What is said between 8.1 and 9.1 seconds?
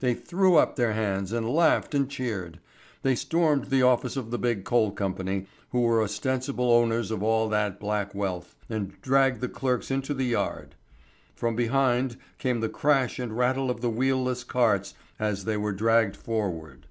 wealth, and